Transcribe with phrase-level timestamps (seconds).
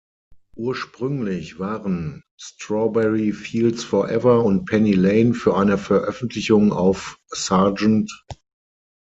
[0.55, 8.07] Ursprünglich waren "Strawberry Fields Forever" und "Penny Lane" für eine Veröffentlichung auf "Sgt.